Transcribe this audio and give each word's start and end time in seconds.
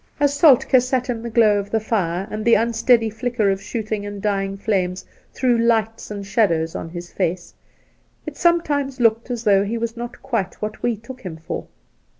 As 0.19 0.33
Soltk^ 0.33 0.81
sat 0.81 1.11
in 1.11 1.21
the 1.21 1.29
glow 1.29 1.59
of 1.59 1.69
the 1.69 1.79
fire, 1.79 2.27
and 2.31 2.43
the 2.43 2.55
unsteady 2.55 3.07
flicker 3.11 3.51
of 3.51 3.61
shooting 3.61 4.03
and 4.03 4.19
dying 4.19 4.57
flanles 4.57 5.05
threw 5.31 5.55
lights 5.59 6.09
and 6.09 6.25
shadows 6.25 6.73
on 6.73 6.89
his 6.89 7.11
face, 7.13 7.53
it 8.25 8.35
sometimes 8.35 8.99
looked 8.99 9.29
as 9.29 9.43
though 9.43 9.63
he 9.63 9.77
was 9.77 9.95
not 9.95 10.23
quite 10.23 10.55
what 10.59 10.81
we 10.81 10.95
took 10.97 11.21
him 11.21 11.37
for. 11.37 11.67